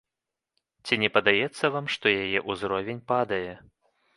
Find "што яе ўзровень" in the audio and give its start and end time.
1.97-3.05